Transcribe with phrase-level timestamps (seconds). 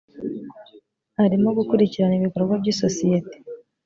[1.23, 3.35] arimo gukurikirana ibikorwa by’isosiyete